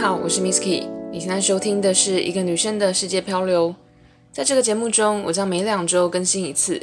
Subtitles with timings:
[0.00, 0.88] 好，我是 Misky。
[1.12, 3.74] 你现在收听的是一个女生的世界漂流。
[4.32, 6.80] 在这个节目中，我将每两周更新一次，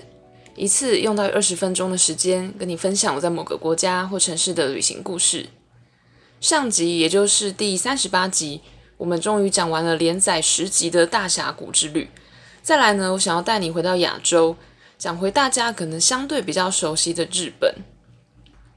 [0.56, 5.48] 一次用到二十分钟的时间，跟你分享我在某个国家或城市的旅行故事。
[6.40, 8.62] 上集，也就是第三十八集，
[8.98, 12.10] 我们终于讲完了连载十集的大峡谷之旅。
[12.62, 14.56] 再来呢，我想要带你回到亚洲，
[15.00, 17.74] 讲回大家可能相对比较熟悉的日本。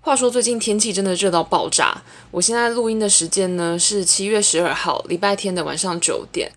[0.02, 2.02] 话说最近天气真的热到爆炸。
[2.30, 6.50] 我现在录音的时间呢是七月十二号礼拜天的晚上九点。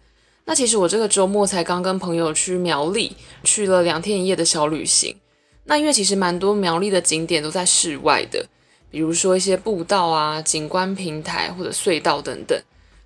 [0.46, 5.18] 那其实我这个周末才刚跟朋友去苗栗，去了两天一夜的小旅行。
[5.66, 8.46] 那因为其实蛮多苗栗的景点都在室外的，
[8.90, 12.58] 比如说一些步道啊、景观平台或者隧道等等，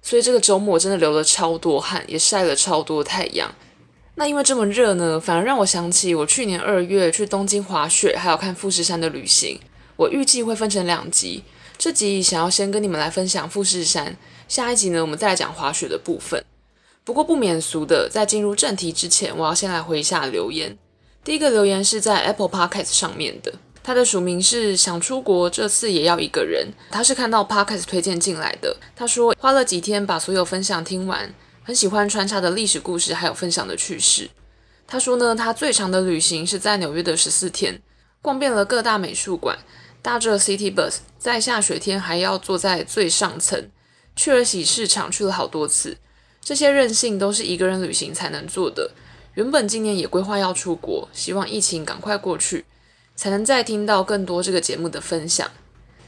[0.04, 3.54] 所以这个周末真的流了超多汗，也晒了超多太阳。
[4.16, 9.60] 那因为这么热呢，反而让我想起我去年二月去东京滑雪，还有看富士山的旅行。
[9.98, 11.44] 我预计会分成两集，
[11.78, 14.16] 这集想要先跟你们来分享富士山，
[14.48, 16.46] 下一集呢，我们再来讲滑雪的部分。
[17.04, 20.78] 不过不免俗的，在进入正题之前，我要先来回一下留言。
[21.24, 26.68] 第一个留言是在 Apple Podcast 上面的，他的署名是想出国，这次也要一个人。
[26.92, 34.30] 他是看到 Podcast 推荐进来的，他说花了几天把所有分享听完，很喜欢穿插的历史故事，还有分享的趣事。
[34.86, 37.82] 他说呢，他最长的旅行是在纽约的十四天，
[38.22, 39.58] 逛遍了各大美术馆。
[40.08, 43.70] 搭着 City Bus，在下雪天还要坐在最上层。
[44.16, 45.98] 去了洗市场，去了好多次。
[46.42, 48.92] 这些任性都是一个人旅行才能做的。
[49.34, 52.64] 原本今年也规划要出国，希望疫情赶快过去，
[53.18, 55.52] 才能再听到更多这个节目的分享。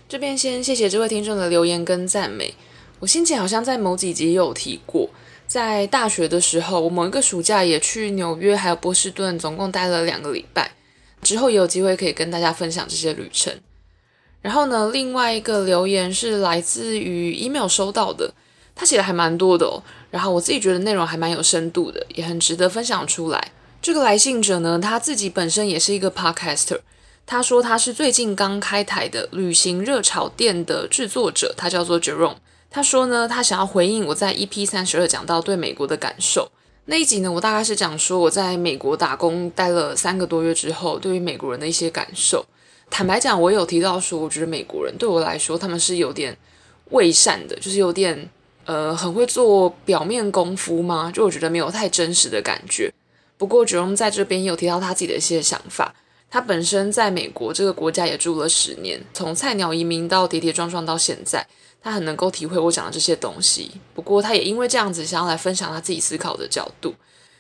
[0.08, 2.56] 这边先谢谢这位听众的留言跟赞美。
[3.00, 5.10] 我先前好像在某几集也有提过，
[5.46, 10.72] 在大学的时候，我某一个暑假也去纽约还有波士顿，总共待了两个礼拜。
[11.22, 13.54] 之后也有机会可以跟大家分享这些旅程。
[14.42, 18.34] 然后呢，另外一个留言是来自于 email 收到的，
[18.74, 19.84] 他写的还蛮多的哦。
[20.10, 23.52] 然后我自己觉得内容还蛮有深度的，也很值得分享出来。
[23.82, 26.80] 这个来信者呢，他自己本身也是一个 podcaster，
[27.26, 32.38] 他说他是最近刚开台的旅行热炒店的制作者，他叫做 Jerome。
[32.72, 36.50] 他说呢，他想要回应我在 EP 三十二讲到对美国的感受
[36.86, 42.46] 那一集呢，我大概是讲说我在美国打工待了三个多月之后，对于美国人的一些感受。
[42.90, 46.38] 坦白讲，我有提到说，我觉得美国人对我来说，他们是有点
[46.92, 48.30] 伪善的，就是有点
[48.66, 52.92] 呃，很会做表面功夫嘛，就我觉得没有太真实的感觉。
[53.38, 55.94] 不过主任在这边也有提到他自己的一些想法。
[56.32, 61.48] 他本身在美国这个国家也住了十年，从菜鸟移民到跌跌撞撞到现在，
[61.82, 63.72] 他很能够体会我讲的这些东西。
[63.96, 66.94] 不过，他也因为这样子，想要来分享他自己思考的角度。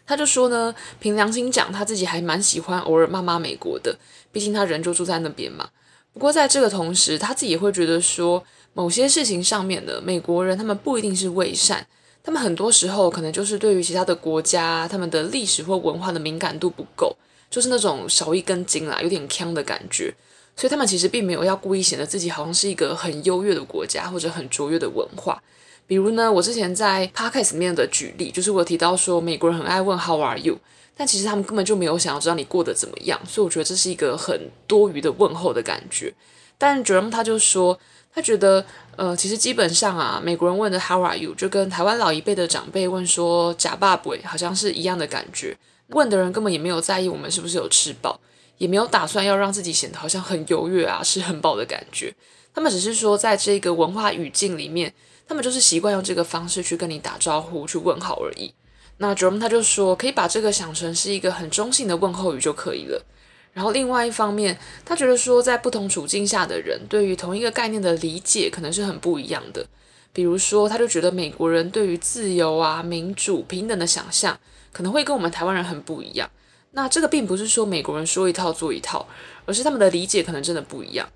[0.08, 3.96] 他就说呢，凭良心讲，他自己还蛮喜欢偶尔骂骂美国的，
[4.32, 5.70] 毕竟他人就住在那边嘛。
[6.14, 11.86] 不过在这个同时，他自己也会觉得说，某些事情上面的美国人，他们不一定是伪善，
[12.24, 17.16] 他们很多时候可能就是对于其他的国家，他们的历史或文化的敏感度不够，
[17.50, 20.14] 就是那种少一根筋啦，有点呛的感觉。
[20.56, 25.42] 所以他们其实并没有要故意显得自己好像是一个很优越的国家，或者很卓越的文化。
[25.90, 30.56] 比如呢，我之前在 podcast 里面的举例，就是我提到说美国人很爱问 How are you，
[30.96, 36.14] 但其实他们根本就没有想要知道你过得怎么样，所以我觉得这是一个很多余的问候的感觉。
[36.60, 37.76] 但 Jerome 他就说，
[38.14, 38.64] 他觉得
[38.98, 45.58] 呃，其实基本上啊，美国人问的 How are you 就跟台湾老一辈的长辈问说呷饱未好像是一样的感觉，
[45.88, 48.20] 问的人根本也没有在意我们是不是有吃饱，
[48.60, 52.14] 也没有打算要让自己显得好像很优越啊，吃很饱的感觉。
[52.54, 54.94] 他们只是说在这个文化语境里面。
[55.30, 58.52] 他们就是习惯用这个方式去跟你打招呼、去问好而已。
[58.98, 63.06] 那 Jerome 他就说，可以把这个想成是一个很中性的问候语就可以了。
[63.54, 69.68] 然后另外一方面，他觉得说，在不同处境下的人对于同一个概念的理解可能是很不一样的。
[70.12, 74.40] 比如说，他就觉得美国人对于自由啊、民主、平等的想象
[74.74, 76.28] 可能会跟我们台湾人很不一样。
[76.72, 79.08] 那这个并不是说美国人说一套做一套，
[79.46, 81.08] 而是他们的理解可能真的不一样。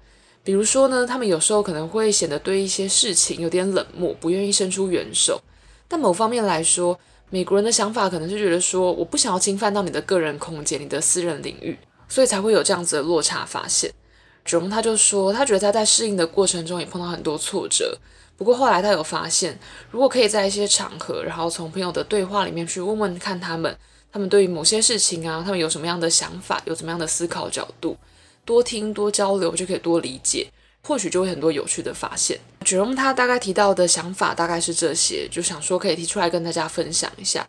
[0.43, 5.41] 比如说呢，他们有时候可能会显得对一些事情有点冷漠，不愿意伸出援手。
[5.87, 6.99] 但某方面来说，
[7.29, 11.77] 美国人的想法可能是觉得说，我不想要侵犯到你的个人空间、你的私人领域，
[12.09, 13.89] 所以才会有这样子的落差发现。
[14.43, 17.97] 祖龙他就说，他觉得他在适应的过程中也碰到很多挫折，
[18.35, 19.57] 不过后来他有发现，
[19.89, 23.73] 如果可以在一些场合，然后从朋友的对话里面去问问看他们，
[24.11, 27.95] 他们对于某些事情啊，他们有什么样的想法，有怎么样的思考角度。
[28.45, 30.47] 多听多交流就可以多理解，
[30.81, 32.39] 或许就会很多有趣的发现。
[32.65, 37.47] 卷宗他大概提到的想法大概是这些，就想说可以提出来跟大家分享一下。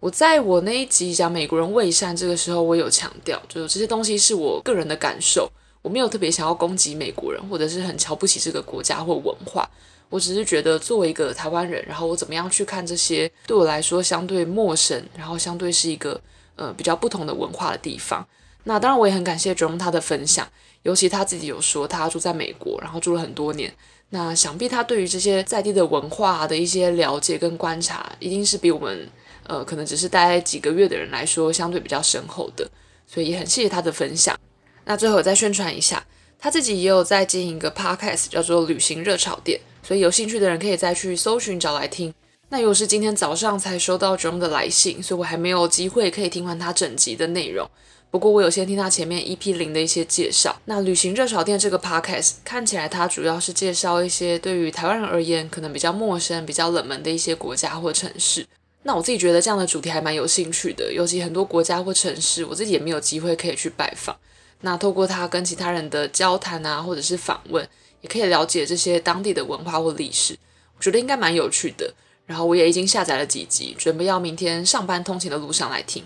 [0.00, 5.50] 我在我那一集讲美国人伪善这个时候，我有强调，就是这些东西是我个人的感受，
[5.80, 9.68] 我没有特别想要攻击美国人，或者是很瞧不起这个国家或文化。
[10.10, 16.20] 我只是觉得作为一个台湾人，然后我怎么样去看这些对我来说相对陌生，然后相对是一个
[16.56, 18.24] 呃比较不同的文化的地方。
[18.64, 20.48] 那当然我也很感谢 Jerome 他的分享，
[20.82, 23.72] 尤其他自己有说他住在美国，然后住了很多年。
[24.10, 29.08] 那想必他对于这些在地的文化的一些了解跟观察，一定是比我们
[29.46, 32.68] 呃可能只是待几个月的人来说相对比较深厚的。
[33.06, 34.38] 所以也很谢谢他的分享。
[34.84, 36.04] 那最后再宣传一下，
[36.38, 42.14] 他自己也有在经营一个 podcast，叫做《旅行热炒店》，所以有兴趣的人可以再去搜寻找来听。
[42.48, 47.68] 那又是今天早上才收到 Jerome 的来信，所以我还没有机会可以听完他整集的内容。
[48.14, 50.54] 不过我有先听他前面 EP 零的一些介绍。
[50.66, 58.46] 那《旅行热炒店》这个 podcast 看起来，它主要是介绍一些对于台湾人而言可能比较陌生、比较冷门的一些国家或城市。
[58.84, 64.16] 那我自己觉得这样的主题还蛮有兴趣的，尤其很多国家或城市，我自己也没有机会可以去拜访。
[64.60, 67.68] 那透过他跟其他人的交谈啊，或者是访问，
[68.00, 70.38] 也可以了解这些当地的文化或历史，
[70.78, 71.92] 我觉得应该蛮有趣的。
[72.26, 76.04] 然后我也已经下载了几集，准备要明天上班通勤的路上来听。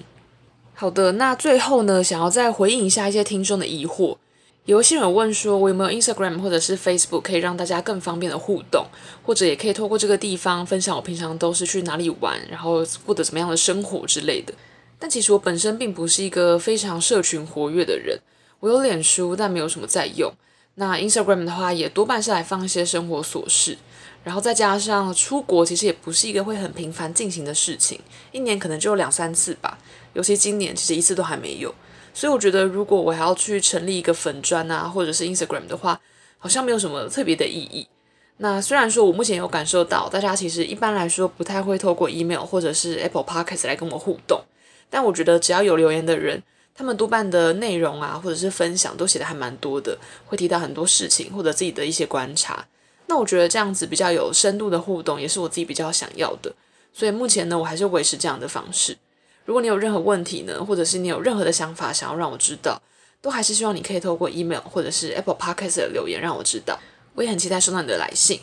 [0.80, 4.16] 好的，那最后呢，想要再回应一下一些听众的疑惑。
[4.64, 8.86] 有些人问说，我有没有 Instagram 或者是 Facebook 可以让大家更方便的互动，
[9.24, 14.54] 或者也可以透过这个地方分享我平常都是去哪里玩，然后过得怎么样的生活之类的。
[15.00, 18.16] 但其实我本身并不是一个非常社群活跃的人，
[18.60, 20.32] 我有脸书，但没有什么在用。
[20.80, 23.76] 那 Instagram 的话，也多半是来放一些生活琐事，
[24.22, 29.76] 然后再加上出国，其实也不是一个会很频繁进行的事情，一年可能就两三次吧，
[30.12, 31.74] 尤其今年其实一次都还没有。
[32.14, 36.00] 所以我觉得，如果我还要去成立一个粉专啊，或者是 Instagram 的话，
[36.38, 37.88] 好像没有什么特别的意义。
[38.36, 44.40] 那虽然说我目前有感受到，大家其实一般来说不太会透过 email 或者是 Apple Podcast 来跟我互动，
[44.88, 46.40] 但我觉得只要有留言的人，
[46.78, 52.64] 他们多半的内容啊，或者是分享都写的还蛮多的，会提到很多事情或者自己的一些观察。
[53.06, 56.54] 那我觉得这样子比较有深度的互动，也是我自己比较想要的。
[56.92, 58.96] 所以目前呢，我还是维持这样的方式。
[59.44, 62.80] 如果你有任何问题呢，或者是你有任何的想法想要让我知道，
[63.20, 66.78] 都还是希望你可以透过 email 或者是 Apple Podcast 的留言让我知道。
[67.16, 68.40] 我也很期待收到你的来信。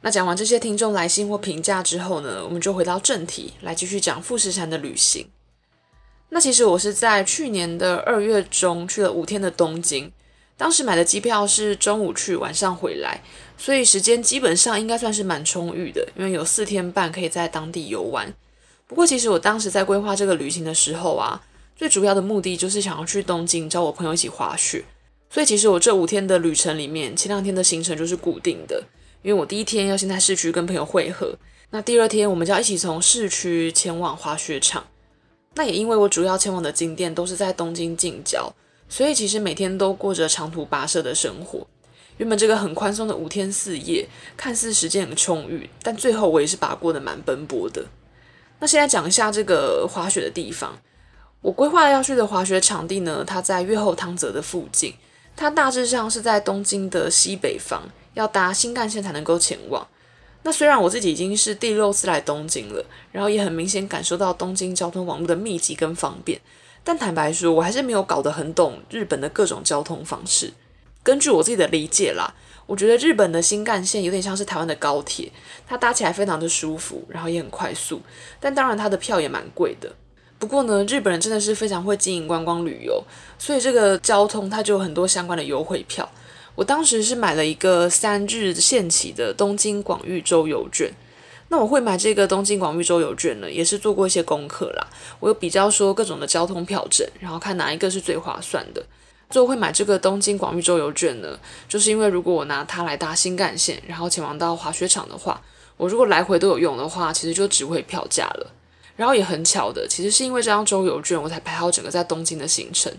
[0.00, 5.28] 那讲完这些听众来信或评价之后呢，我们就回到正题，来继续讲富士山的旅行。
[6.30, 10.10] 那其实我是在去年的二月中去了五天的东京，
[10.56, 13.22] 当时买的机票是中午去，晚上回来，
[13.56, 18.34] 所以时间基本上应该算是蛮充裕的，因为有四天半可以在当地游玩。
[18.86, 21.40] 不过，其实我当时在规划这个旅行的时候啊，
[21.76, 24.84] 最主要的目的就是想要去东京找我朋友一起滑雪。
[25.30, 28.84] 所以，其实我这五天的旅程里面，前两天的行程就是固定的，
[29.22, 31.36] 因为我第一天要先在市区跟朋友会合，
[31.70, 34.84] 那第二天我们就要一起从市区前往滑雪场。
[35.54, 38.52] 那也因为我主要前往的景点都是在东京近郊，
[38.88, 41.66] 所以其实每天都过着长途跋涉的生活。
[42.16, 47.84] 原本这个很宽松的五天四夜，看似时间很充裕，但最后我也是把过得蛮奔波的。
[48.60, 50.78] 那现在讲一下这个滑雪的地方。
[51.40, 54.94] 我规划要去的滑雪场地呢，它在越后汤泽的附近。
[55.36, 57.82] 它大致上是在东京的西北方，
[58.14, 59.86] 要搭新干线才能够前往。
[60.44, 66.40] 那虽然我自己已经是第六次来东京了，然后也很明显感受到东京交通网络的密集跟方便，
[66.84, 70.52] 但坦白说，我还是没有搞得很懂日本的各种交通方式。
[71.02, 72.32] 根据我自己的理解啦。
[72.66, 75.30] 我觉得日本的新干线有点像是台湾的高铁，
[75.66, 78.00] 它搭起来非常的舒服，然后也很快速，
[78.40, 79.92] 但当然它的票也蛮贵的。
[80.38, 83.04] 不过呢，日本人真的是非常会经营观光旅游，
[83.38, 86.10] 所以这个交通它就有很多相关的优惠票。
[86.56, 90.92] 我当时是买了一个三日限期的东京广域周游券。
[91.48, 94.86] 那我会买这个东京广域周游券呢，也是做过一些功课啦。
[95.20, 98.84] 我有比较说各种的交通票证，然后看哪一个是最划算的。
[99.30, 105.40] 最后会买这个东京广域周游券呢，就是因为如果我拿它来搭新干线，然后前往到滑雪场的话，
[105.76, 108.52] 我如果来回都有用的话，其实就值回票价了。
[108.96, 112.92] 然后也很巧的，其实是因为这张周游券，我才排好整个在东京的行程。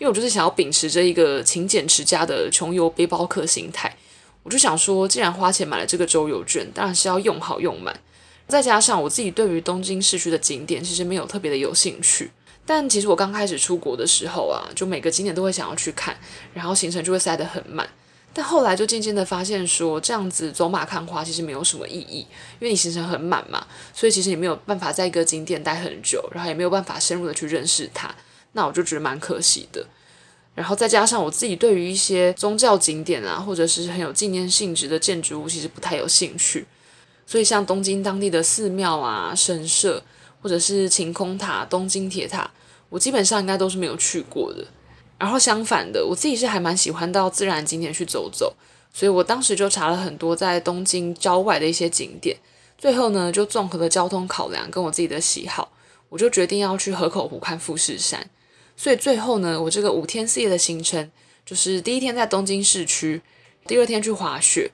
[0.00, 3.94] 因为我就是想要秉持着一个勤俭持家的穷游背包客心态，
[4.42, 8.00] 我就想说，既然花钱买了这个周游券，当然是要用好用满。
[8.48, 12.30] 再加上我自己对于东京市区的景点，其实没有特别的有兴趣。
[12.64, 16.16] 但其实我刚开始出国的时候啊，就每个景点都会想要去看，
[16.54, 17.86] 然后行程就会塞得很满。
[18.32, 22.20] 但后来就渐渐的发现说，这样子走马看花其实没有什么意义，
[22.58, 28.14] 因为你行程很满嘛，所以其实也没有办法在一个景点待很久，然后也没有办法深入的去认识它。
[28.52, 29.86] 那我就觉得蛮可惜的。
[30.54, 36.66] 然后再加上我自己对于一些宗教景点啊，或者是很有纪念性质的建筑物，其实不太有兴趣。
[37.26, 40.02] 所以像东京当地的寺庙啊、神社。
[40.42, 42.50] 或者是晴空塔、东京铁塔，
[42.88, 44.66] 我基本上应该都是没有去过的。
[45.18, 48.56] 然后相反的，我自己是还蛮喜欢到自然景点去走走，
[48.90, 52.38] 所以我当时就查了很多在东京郊外的一些景点，
[52.78, 55.70] 最后呢，就综合了交通考量跟我自己的喜好，
[56.08, 58.30] 我就决定要去河口湖看富士山。
[58.80, 61.10] 所以最后呢，我这个五天四夜的行程，
[61.44, 63.20] 就是第一天在东京市区，
[63.66, 64.70] 第二天去滑雪，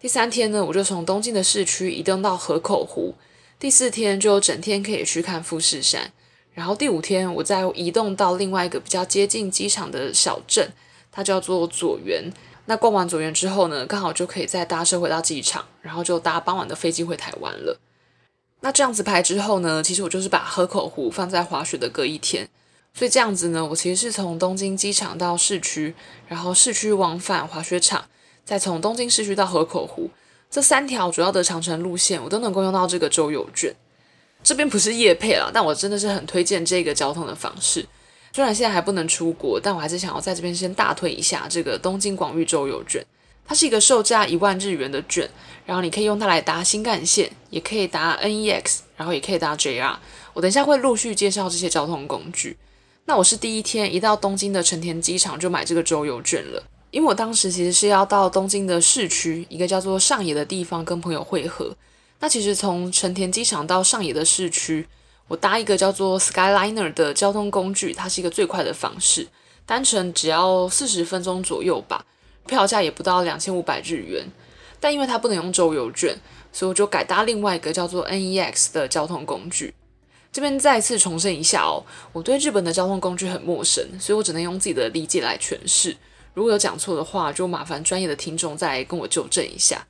[0.00, 3.14] 第三天呢，我就从东京的市区移动到河口湖，
[3.58, 6.10] 第四天就整天可以去看富士山，
[6.54, 10.72] 然后第五天我再移动到另外一个比较接近机场的小镇，
[11.12, 12.32] 它叫做佐原。
[12.64, 17.78] 那逛完佐原之后呢，刚好就可以再搭车回到机场，然后就搭傍晚的飞机回台湾了。
[18.60, 22.48] 那这样子排之后呢，其实我就是把河口湖放在滑雪的隔一天，
[22.92, 25.94] 所以这样子呢，我其实是从东京机场到市区，
[26.28, 28.04] 然后市区往返滑雪场，
[28.44, 30.10] 再从东京市区到河口湖，
[30.50, 33.74] 这三条主要的长城路线，我都能够用到这个周游券。
[34.42, 37.86] 这边不是夜配啦，但我真的是很推荐这个交通的方式。
[38.32, 43.04] 虽然现在还不能出国，但我还是想要在这边先大推一下这个东京广域周游券。
[43.46, 45.28] 它是一个售价一万日元的券，
[45.66, 49.96] 然后你可以用它来搭新干线，也可以搭 NEX，然后也可以搭 JR。
[50.32, 52.56] 我等一下会陆续介绍这些交通工具。
[53.10, 56.62] 那我是第一天一到东京的成田机场就买这个周游券了，
[56.92, 61.76] 因为我当时其实是要到东京的市区一个叫做上野的地方跟朋友会合。
[62.20, 64.86] 那其实从成田机场到上野的市区。
[65.26, 69.26] 我搭一个叫做 Skyliner 的交通工具，它是一个最快的方式，
[69.66, 72.04] 单程只要四十分钟左右吧，
[72.46, 74.28] 票价也不到两千五百日元。
[74.78, 76.16] 但因为它不能用周游券，
[76.52, 79.74] 所以我就改搭另外一个叫做 NEX 的交通工具。
[80.32, 85.96] 这边再次重申一下哦，我对日本的交通工具很陌生，所以我只能用自己的理解来诠释。
[86.34, 89.84] 如果有讲错的话，就麻烦专业的听众再跟我纠正一下。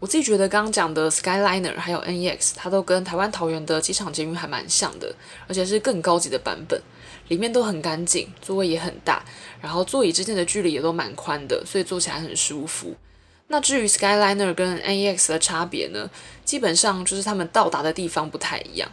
[0.00, 5.14] 我自己觉得刚刚讲的 Skyliner 还有 NEX，它都跟台湾桃园的机场捷运还蛮像的，
[5.48, 6.80] 而且是更高级的版本，
[7.28, 9.24] 里面都很干净，座位也很大，
[9.60, 12.96] 然后座椅之间的距离也都蛮宽的，所以坐起来很舒服。
[13.48, 16.08] 那至于 Skyliner 跟 NEX 的差别呢，
[16.44, 18.88] 基本上就是他们到达的地方不太一样。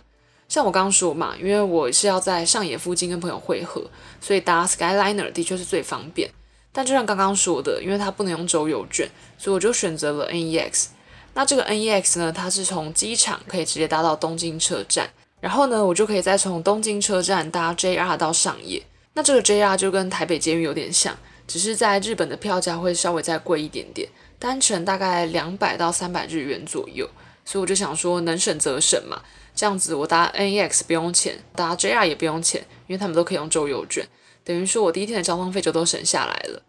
[0.48, 3.84] 像我刚刚说嘛，因为我是要在上野附近跟朋友会合，
[4.22, 6.30] 所以搭 Skyliner 的确是最方便。
[6.72, 10.88] 但就像刚刚说的，因为它不能用周游券，所以我就选择了 NEX。
[11.34, 15.10] 那这个 NEX 呢，它是从机场可以直接搭到东京车站，
[15.40, 18.84] 然后呢，我就可以再从东京车站搭 JR 到上野。
[19.14, 27.10] 那这个 JR 就跟台北捷运有点像，只是在日本的票价会稍微再贵一点点，单程大概两百到三百日元左右。
[27.46, 29.22] 所以我就想说，能省则省嘛，
[29.56, 34.06] 这样子我搭 NEX 不用钱，搭 JR 也不用钱，因为他们都可以用周游券，
[34.44, 36.62] 等于说我第一天的交通费就都省下来了。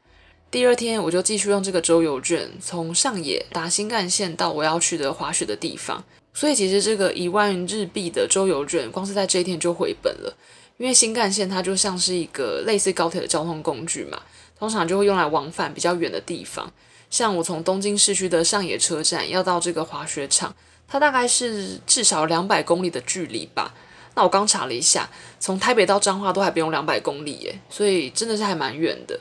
[0.48, 6.04] 第二天我就继续用这个周游券，从上野搭新干线到我要去的滑雪的地方。
[6.32, 10.36] 所以其实这个一万日币的周游券，光是在这一天就回本了。
[10.76, 14.20] 因为新干线它就像是一个类似高铁的交通工具嘛，
[14.58, 16.70] 通常就会用来往返比较远的地方。
[17.08, 20.54] 像我从东京市区的上野车站要到这个滑雪场，
[20.88, 23.74] 它大概是至少两百公里的距离吧。
[24.14, 29.20] 那我刚查了一下，从台北到彰化都还不用两百公里耶，所以真的是还蛮远的。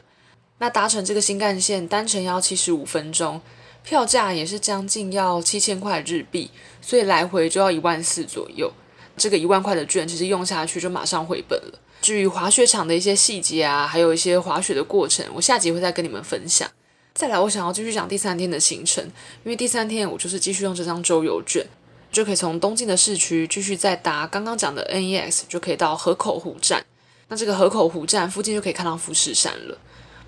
[0.60, 3.42] 那搭乘这个新干线单程要七十五分钟，
[3.84, 6.50] 票价也是将近要七千块日币，
[6.82, 8.72] 所以来回就要一万四左右。
[9.18, 11.80] 这个一万块的券其实用下去就马上回本了。
[12.02, 16.70] 至于滑雪场的一些细节啊，还有一些滑雪的过程，我下集会再跟你们分享。
[17.16, 19.02] 再来，我想要继续讲第三天的行程，
[19.46, 21.66] 因为第三天我就是继续用这张周游券，
[22.12, 26.86] 就可以从东京的市区继续再搭刚刚讲的 NEX，就可以到河口湖站。
[27.30, 29.78] 那这个河口湖站附近就可以看到富士山了。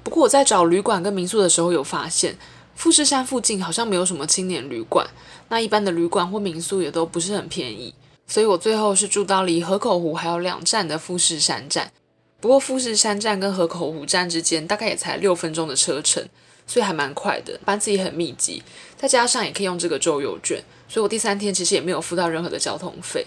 [0.01, 2.37] 不过我在找旅馆跟民宿的时候，有发现
[2.73, 5.05] 富士山附近好像没有什么青年旅馆，
[5.49, 7.93] 那一般的旅馆或民宿也都不是很便宜，
[8.25, 11.91] 所以我最后是住到离河口湖还有两站的富士山站。
[12.39, 16.25] 不过富士山站跟河口湖站之间大概也才六分钟的车程，
[16.67, 18.61] 所以还蛮快的，班次也很密集，
[18.95, 23.25] 再加上也可以用这个周游券，所以我第三天其实也没有付到任何的交通费。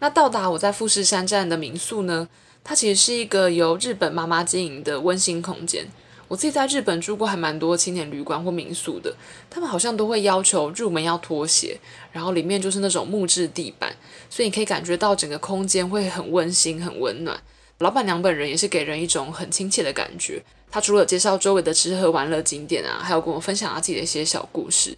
[0.00, 2.28] 那到达我在富士山站的民宿呢，
[2.62, 5.86] 它其实是一个由日本妈妈经营的温馨空间。
[6.28, 9.14] 我自己在日本住过还蛮多青年旅馆或民宿的，
[9.48, 11.78] 他们好像都会要求入门要脱鞋，
[12.10, 13.94] 然后里面就是那种木质地板，
[14.28, 17.40] 所以你可以感觉到整个空间会很温馨、很温暖。
[17.78, 20.42] 老板娘本人也是给人一种很亲切的感觉。
[20.70, 24.96] 她除了介绍周围的吃喝玩乐景点啊，还有跟我分享她自己的一些小故事。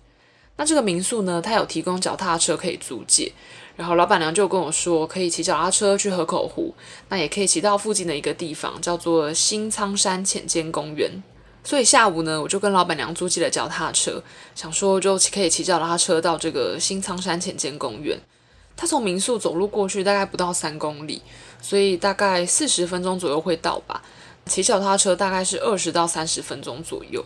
[0.56, 3.32] 那这个民宿呢，它有提供脚踏车可以租借。
[3.76, 6.74] 然后老板娘就跟我说，可以骑脚踏车去河口湖，
[7.08, 11.10] 那也可以骑到附近的一个地方，叫做新仓山浅间公园。
[11.62, 14.22] 所以下午呢，我就跟老板娘租借了脚踏车，
[14.54, 18.18] 想说就可以骑脚踏车到这个新仓山浅间公园。
[18.80, 21.20] 它从民宿走路过去大概不到三公里，
[21.60, 24.00] 所以大概四十分钟左右会到吧。
[24.46, 27.22] 骑脚踏车大概是二十到三十分钟左右。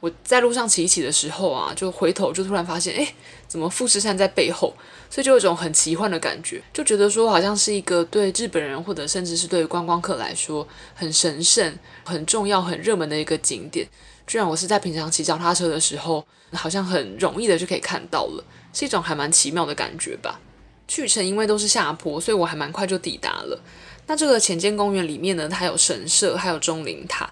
[0.00, 3.14] 我在路上骑一骑的时候啊，就回头就突然发现，哎，
[3.46, 4.74] 怎么富士山在背后？
[5.08, 13.88] 所以就有一种很奇幻的感觉，就觉得说好像是一个对日本人或者甚至是对观光客来说很神圣、很重要、很热门的一个景点。
[14.26, 18.44] 居然我是在平常骑脚踏车的时候，好像很容易的就可以看到了，
[18.74, 20.40] 是一种还蛮奇妙的感觉吧。
[20.88, 23.60] 去程因为都是下坡，所以我还蛮快就抵达了。
[24.06, 27.28] 那这个浅间公园里面呢，它有神社，还有钟灵塔。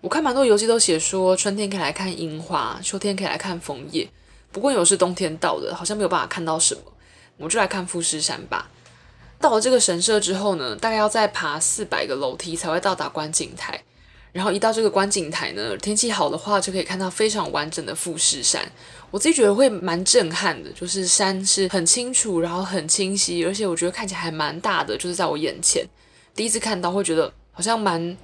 [0.00, 4.08] 我看蛮多游记都写说，春天可以来看樱花，秋天可以来看枫叶。
[4.52, 6.80] 不过有是冬天到的，好像没有办法看到什么。
[7.36, 8.70] 我就来看富士山吧。
[9.38, 13.84] 到了这个神社之后呢，大概要再爬四百个楼梯才会到达观景台。
[14.36, 18.70] 然后一到这个观景台呢，天气好的话就可以看到非常完整的富士山。
[19.10, 25.82] 我自己觉得会蛮震撼的，就是山是很清楚，然后很清晰，而且我觉得看起来还蛮大的，就是在我眼前。
[26.34, 28.14] 第一次看到会觉得好像蛮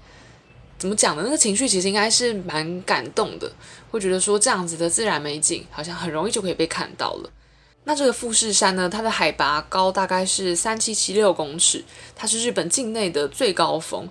[0.77, 3.51] 怎么讲的，那个情绪其实应该是蛮感动的，
[3.91, 7.31] 会觉得说这样子的自然美景好像很容易就可以被看到了。
[7.85, 11.83] 那这个富士山呢，它的海拔高大概是三七七六公尺，
[12.15, 14.07] 它是日本境内的最高峰。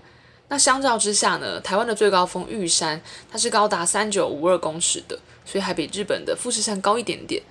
[0.51, 7.41] 那相较之下呢，台湾的最高峰玉山，它是高达三九五二公尺的，所以还比日本的富士山高一点点。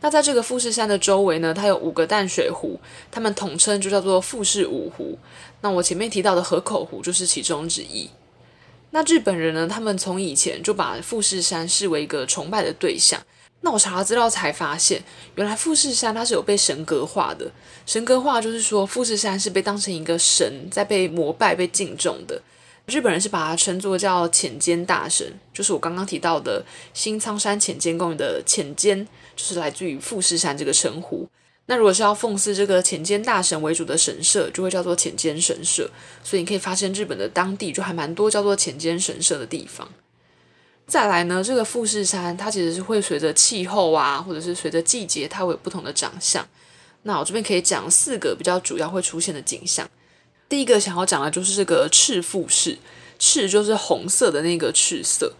[0.00, 5.18] 那在这个富士山的周围呢，它有五个淡水湖，它们统称就叫做富士五湖。
[5.60, 8.08] 那我前面提到的河口湖就是其中之一。
[8.92, 13.20] 那日本人呢，他们从以前就把富士山视为一个崇拜的对象。
[13.62, 15.02] 那我查了资料才发现，
[15.34, 17.50] 原来富士山它是有被神格化的。
[17.84, 22.40] 神格化就是说，富士山是被当成一个神在被膜拜、被敬重的。
[22.86, 31.28] 日本人是把它称作叫浅间大神，就是我刚刚提到的新仓山浅间公园的浅间，就是来自于富士山这个称呼。
[31.68, 35.90] 那如果是要奉祀这个浅间大神为主的神社，就会叫做浅间神社。
[36.22, 39.88] 所以你可以发现，日本的当地就还蛮多叫做浅间神社的地方。
[40.86, 46.46] 再来呢，这个富士山它其实是会随着气候啊，或者是随着季节，它会有不同的长相。
[47.02, 49.88] 那我这边可以讲四个比较主要会出现的景象。
[50.48, 52.78] 第一个想要讲的就是这个赤富士，
[53.18, 55.32] 赤就是红色的那个赤色。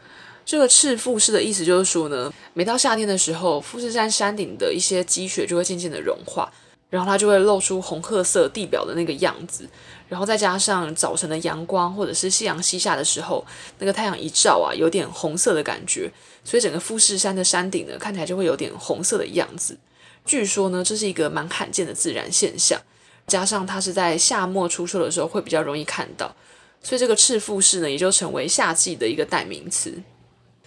[0.45, 6.53] 这个赤富士的意思就是说呢，每到夏天的时候，富士山山顶的一些积雪就会渐渐的融化。
[6.89, 9.69] 然后它就会露出红褐色地表的那个样子，
[10.09, 13.45] 然后再加上早晨的阳光或者是夕阳西下的时候，
[13.79, 16.11] 那个太阳一照啊，有点红色的感觉，
[16.45, 19.77] 所以整个富士山的山顶呢，看起来就会有点红色的样子。
[20.25, 22.81] 据说呢，这是一个蛮罕见的自然现象，
[23.27, 26.35] 加上它是在夏末初秋的时候会比较容易看到，
[26.83, 29.93] 所以这个赤富士呢，也就成为夏季的一个代名词。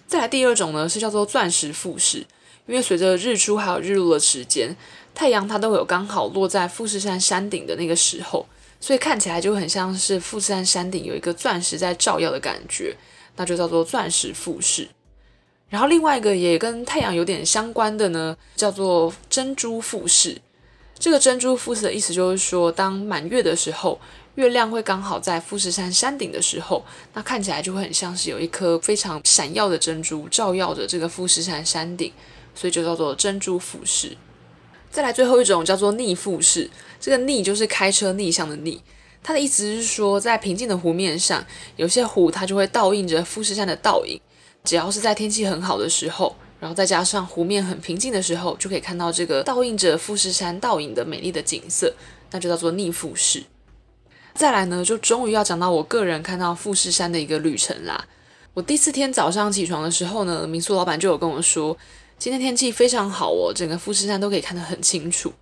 [0.06, 2.26] 再来第二种呢，是叫做钻石富士，
[2.66, 4.76] 因为随着日出还有日落的时间。
[5.14, 8.46] 太阳它都有刚好落在富士山山顶的那个时候，
[8.80, 12.96] 所以看起来就很像是富士山山顶有一个钻石在照耀的感觉，
[13.36, 14.88] 那就叫做钻石富士。
[15.68, 20.40] 然后另外一个也跟太阳有点相关的呢，叫做珍珠富士。
[20.98, 24.00] 这个珍珠富士的意思就是说，当满月的时候，
[24.34, 32.12] 月亮会刚好在富士山山顶的时候，那看起来就会很像是有一颗非常闪耀的珍珠照耀着这个富士山山顶，
[32.54, 34.16] 所以就叫做珍珠富士。
[34.90, 38.82] 再来最后一种叫做逆富士，这个逆就是开车逆向的逆，
[39.22, 44.20] 它的意思是说，在平静的湖面上，有些湖它就会倒映着富士山的倒影。
[44.64, 51.94] 只要是在天气很好的时候，然后再加上湖面很平静的时候，就可以看到这个倒映着富士山倒影的美丽的景色，
[52.32, 53.44] 那就叫做逆富士。
[54.34, 58.06] 再来呢，就终于要讲到我个人看到富士山的一个旅程啦。
[58.54, 61.76] 我第四天早上起床的时候呢，民宿老板就有跟我说。
[62.20, 65.32] 今天天气非常好哦，整个富士山都可以看得很清楚。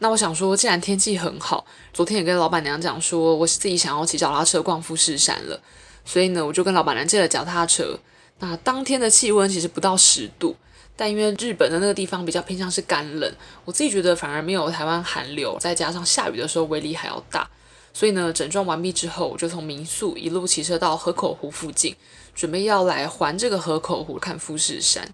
[0.00, 5.60] 那我想说，既然天气很好，昨天也跟老板娘讲说，我自己想要骑脚踏车逛富士山了，
[6.04, 7.96] 所以呢，我就跟老板娘借了脚踏车。
[8.40, 10.56] 那当天的气温其实不到十度，
[10.96, 13.32] 但因为日本的那个地方比较偏向是干冷，
[13.64, 17.48] 我自己觉得反而没有台湾寒流，再加上下雨的时候威力还要大，
[17.92, 21.94] 所以呢，整装完毕之后，我就从民宿一路骑车到河口湖附近，
[22.34, 25.08] 准备要来环这个河口湖看富士山。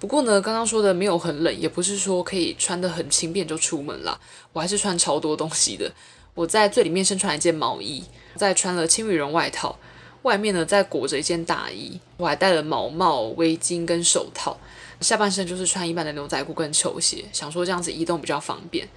[0.00, 4.18] 不过呢，刚刚说的没有很冷，也不是说可以穿得很轻便就出门啦。
[4.54, 5.92] 我还是穿超多东西的。
[6.34, 8.02] 我在最里面先穿一件毛衣，
[8.34, 9.78] 再穿了轻羽绒外套，
[10.22, 12.00] 外面呢再裹着一件大衣。
[12.16, 14.58] 我还戴了毛帽、围巾跟手套，
[15.02, 18.88] 下半身就是穿一般的牛仔裤跟球鞋，想说这样子移动比较方便。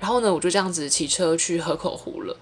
[0.00, 2.36] 然后呢，我就这样子骑车去河口湖了。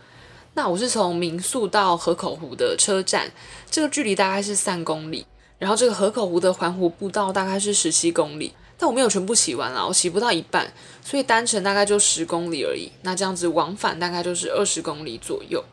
[0.54, 3.30] 那我是从民宿到河口湖的车站，
[3.70, 5.26] 这个距离大概是三公里。
[5.58, 12.92] 然后这个河口湖的环湖步道大概是十七公里，但我没有全部骑完啦，我骑不到一半，所以单程大概就十公里而已。
[13.02, 15.64] 那这样子往返大概就是二十公里左右。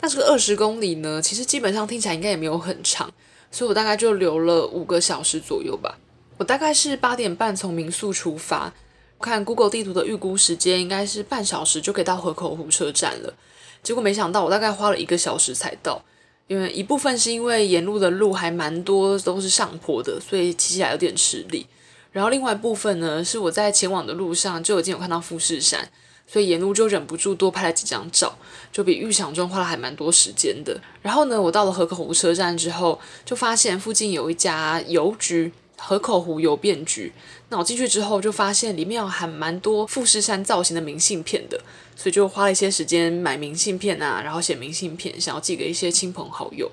[0.00, 3.10] 那这个二十公里呢，其实基本上听起来应该也没有很长，
[3.50, 5.98] 所以我大概就留了五个小时左右吧。
[6.38, 8.72] 我大概是八点半从民宿出发，
[9.20, 13.34] 看 Google 地图的预估时间应该是半小时就可以到河口湖车站了。
[13.82, 16.02] 结果没想到我大概花了一个小时才到，
[16.50, 21.64] 因为一部分是因为沿路的路还蛮多都是上坡的，所以骑起来有点吃力。
[22.10, 25.88] 然后另外一部分呢，是我在前往的路上就已经有看到富士山，
[26.26, 28.36] 所以沿路就忍不住多拍了几张照，
[28.72, 30.80] 就比预想中花了还蛮多时间的。
[31.02, 35.52] 然后呢，我到了河口湖车站之后，就发现附近有一家邮局。
[35.82, 37.10] 河口湖邮便局，
[37.50, 41.60] 那我进去之后就发现里面有还蛮多富士山造型的明信片的，
[41.96, 46.70] 所以就花了一些时间买明信片啊，然后写明信片，想要寄给一些亲朋好友。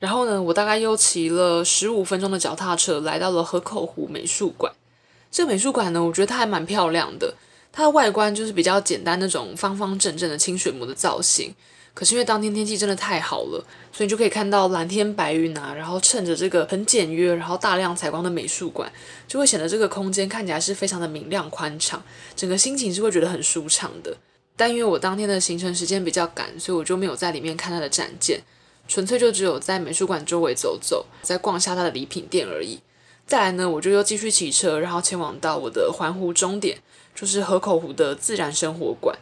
[0.00, 4.72] 然后呢，我大概又骑了十五分钟的脚踏车来到了河口湖美术馆。
[5.30, 7.32] 这个美术馆呢，我觉得它还蛮漂亮的，
[7.70, 11.54] 它的外观就是比较简单那种方方正正的清水模的造型。
[11.92, 18.90] 可是因为当天天气真的太好了，所以你就可以看到蓝天白云啊，然后趁着这个很简约，然后大量采光的美术馆，
[19.26, 22.02] 就会显得这个空间看起来是非常的明亮宽敞，
[22.34, 24.16] 整个心情是会觉得很舒畅的。
[24.56, 28.40] 但因为我当天的行程时间比较赶，所以我就没有在里面看它的展件，
[28.86, 32.80] 纯粹就只有在美术馆周围走走，再逛下它的礼品店而已。
[33.26, 36.78] 再来呢，我就又继续骑车，然后前往到我的环湖终点，
[37.14, 39.16] 就是河口湖的自然生活馆。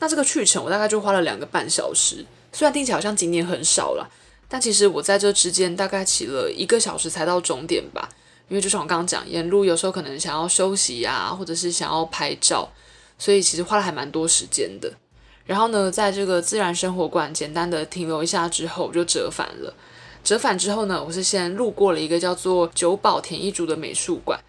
[0.00, 4.06] 那这个去程我大概就花了两个半小时，虽然听起来好像景点很少啦，
[4.48, 8.08] 但其实我在这之间大概骑了一个小时才到终点吧。
[8.48, 12.66] 因为就像我刚刚讲，沿路有时候可能想要休息呀，或者是想要拍照，
[13.18, 14.90] 所以其实花了还蛮多时间的。
[15.44, 19.74] 然后呢，在这个自然生活馆简单的停留一下之后，我就折返了。
[20.24, 24.40] 折返之后呢，我是先路过了一个叫做久保田一竹的美术馆，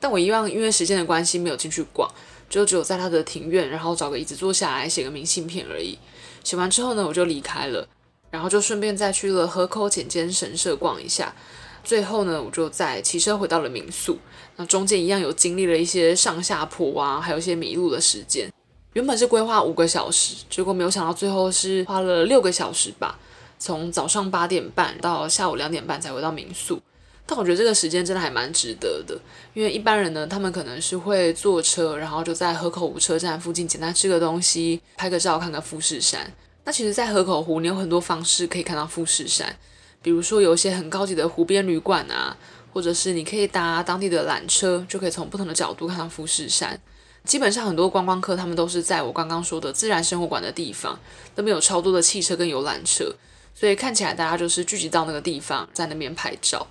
[0.00, 2.10] 但我一样因为时间的关系没有进去逛。
[2.52, 5.98] 就只有在他的庭院，然后找个椅子坐下来写个明信片而已。
[6.44, 7.88] 写完之后呢，我就离开了，
[8.30, 11.34] 然后就顺便再去了河口浅间神社逛一下。
[11.82, 14.18] 最后呢，我就再骑车回到了民宿。
[14.56, 18.52] 那中间一样有经历了一些上下坡啊，还有一些迷路的时间。
[18.92, 23.18] 原本是规划五个小时，结果没有想到最后是花了六个小时吧，
[23.58, 26.78] 从早上八点半到下午两点半才回到民宿。
[27.24, 29.18] 但我觉得这个时间真的还蛮值得的，
[29.54, 36.32] 因为一般人呢，他们可能是会坐车，然后就在河口湖车站附近简单吃个东西，拍个照，看个富士山。
[36.64, 39.56] 那其实，在河口湖，你有很多方式可以看到富士山，
[40.02, 42.36] 比如说有一些很高级的湖边旅馆啊，
[42.72, 46.78] 或者是你可以搭当地的缆车，就可以从不同的角度看到富士山。
[47.24, 50.98] 基本上很多观光客他们都是在我刚刚说的自然生活馆的地方，
[51.36, 53.14] 那边有超多的汽车跟游览车，
[53.54, 56.66] 所以看起来大家就是聚集到那个地方，在那边拍照。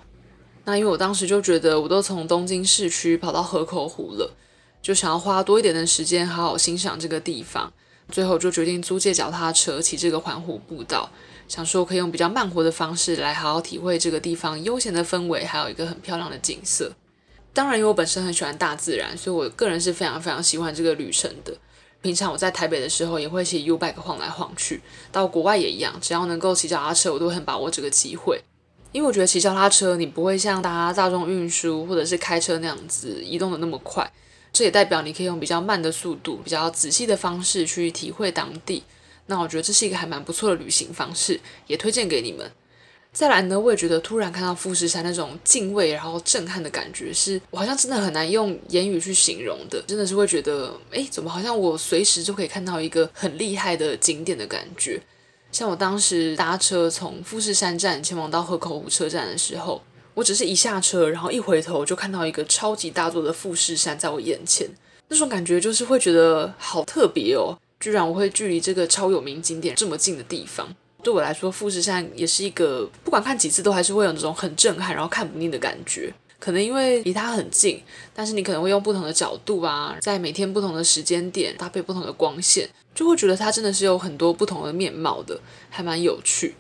[0.63, 4.35] 那因为我当时就觉得，我都从东京市区跑到河口湖了，
[4.81, 7.73] 就想要花多一点的时间好好欣赏这个地方。
[8.09, 11.09] 最后就决定租借脚踏车骑这个环湖步道，
[11.47, 16.91] 想说可以用比较慢活的方式来好好体会这个地方悠闲的氛围，还有一个很漂亮的景色。
[17.53, 21.55] 当然，因为我本身很喜欢大自然，所以我个人是非常非常喜欢这个旅程的。
[22.01, 28.43] 平常我在台北的时候也会骑 U-Bike 晃来晃去，到国外也一样，只要能够骑脚踏车，我都很把握这个机会。
[28.91, 34.11] 因为我觉得骑脚踏车，你不会像搭大众运输或者是开车那样子移动的那么快，
[34.51, 38.83] 这也代表你可以用比较慢的速度、比较仔细的方式去体会当地。
[39.27, 42.51] 那我觉得这是一个还蛮不错的旅行方式，也推荐给你们。
[43.13, 55.01] 再来呢，我也觉得突然看到富士山那种敬畏然后震撼的感觉，是我好像真的很难用言语去形容的，真的是会觉得，诶，怎么好像我随时就可以看到一个很厉害的景点的感觉。
[55.51, 59.81] 像我当时搭车从富士山站前往到河口湖车站的时候，
[60.13, 64.67] 我只是一下车，然后一回头就看到一个超级大座的富士山在我眼前，
[65.09, 70.67] 那种感觉就是会觉得好特别哦，居然我会距离这个超有名景点这么近的地方。
[71.03, 76.13] 对我来说，富士山也是一个不管看几次都还是会有那种很震撼，然后看不腻的感觉。
[76.41, 77.79] 可能因为离它很近，
[78.15, 86.55] 但是你可能会用不同的角度啊，在每天不同的时间点搭配不同的光线，就会觉得它真的是有很多不同的面貌的，还蛮有趣。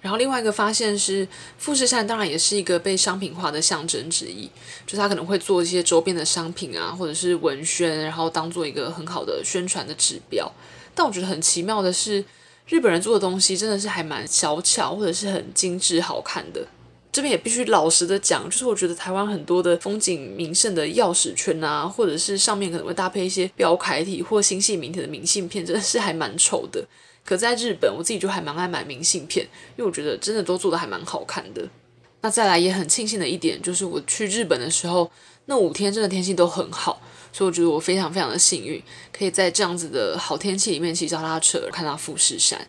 [0.00, 4.50] 然后另外一个发现是，富士山当然也是一个被商品化的象征之一，
[4.84, 10.50] 就是它可能会做一些周边的商品啊，或者是文宣，然后当做一个很好的宣传的指标。
[10.96, 12.24] 但我觉得很奇妙的是，
[12.66, 16.66] 日本人做的东西真的是还蛮小巧，或者是很精致好看的。
[17.12, 26.82] 这边也必须老实的讲，就是我觉得台湾很多的风景名胜的钥匙圈啊，或者是上面可能会搭配一些标楷体或星系名体的明信片，真的是还蛮丑的。
[27.22, 29.46] 可在日本，我自己就还蛮爱买明信片，
[29.76, 31.68] 因为我觉得真的都做得还蛮好看的。
[32.22, 35.10] 那再来也很庆幸的一点，就是我去日本的时候，
[35.44, 42.66] 那五天真的天气都很好，所以我觉得我非常非常的幸运，可以在这样子的好天气里面骑脚踏车看到富士山。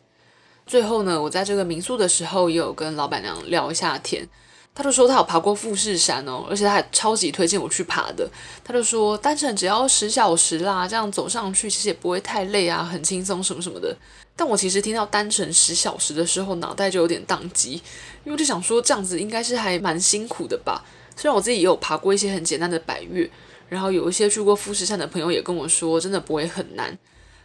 [0.66, 4.28] 最后呢，我在这个民宿的时候也有跟老板娘聊一下天。
[4.76, 8.28] 她就说她有爬过富士山哦，而且她还超级推荐我去爬的。
[8.64, 13.96] 她就说单程只要十小时啦，这样走上去其实也不会太累啊，很轻松什么什么的。
[14.36, 17.82] 但我其实听到单程十小时的时候，脑袋就有点宕机，因
[18.26, 20.84] 为我就想说这样子应该是还蛮辛苦的吧。
[21.16, 23.30] 虽然我自己也有爬过一些很简单的百岳，
[23.70, 26.98] 然后有一些去过富士山的朋友也跟我说，真的不会很难。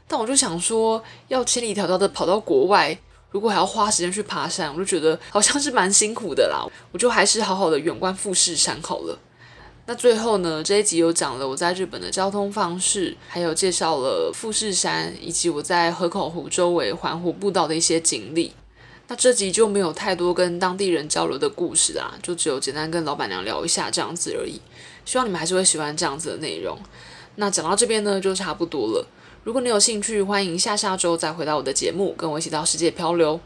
[0.07, 2.99] 但我就想说，要千里迢迢的跑到国外。
[3.31, 6.67] 如果还要花时间去爬山，我就觉得好像是蛮辛苦的啦。
[6.93, 9.19] 我就还是好好的远观富士山好了。
[9.87, 18.55] 那最后呢，这一集有讲了我在日本的交通方式，还有介绍了富士山，以及我在河口湖周围环湖步道的一些经历。
[19.09, 24.61] 那这集就没有太多跟当地人交流的故事啦，就只有简单跟老板娘聊一下这样子而已。
[25.07, 26.79] 希望你们还是会喜欢这样子的内容。
[27.37, 29.07] 那讲到这边呢，就差不多了。
[29.49, 33.41] 如果你有兴趣，欢迎下下周再回到我的节目，跟我一起到世界漂流。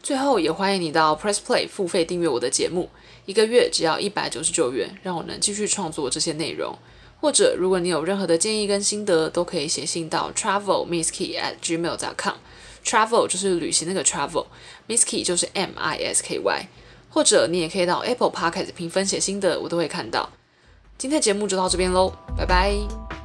[0.00, 2.88] 最后，也欢迎你到 Press Play 付费订阅我的节目，
[3.26, 6.78] 一个月只要一百九十九元，让我能继续创作这些内容。
[7.20, 12.36] 或者，如果你有任何的建议跟心得，都可以写信到 travelmisskey at gmail dot com。
[12.84, 16.68] Travel 就是旅行那个 Travel，Misskey 就是 M I S K Y。
[17.10, 20.30] 或者，你也可以到 Apple Podcast 评分写心得，我都会看到。
[20.96, 23.17] 今天节目就到这边喽，拜拜。